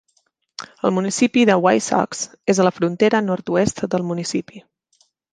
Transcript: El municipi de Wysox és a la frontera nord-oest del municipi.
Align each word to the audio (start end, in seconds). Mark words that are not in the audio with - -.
El 0.87 0.93
municipi 0.93 1.41
de 1.49 1.57
Wysox 1.65 2.23
és 2.53 2.61
a 2.61 2.65
la 2.67 2.71
frontera 2.77 3.21
nord-oest 3.25 3.83
del 3.93 4.07
municipi. 4.13 4.63